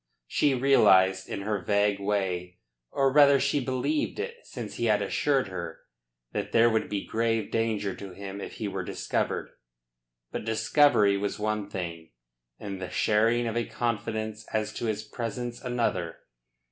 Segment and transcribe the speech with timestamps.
[0.25, 2.57] She realised in her vague way
[2.89, 5.81] or rather she believed it since he had assured her
[6.31, 9.51] that there would be grave danger to him if he were discovered.
[10.31, 12.13] But discovery was one thing,
[12.57, 16.17] and the sharing of a confidence as to his presence another.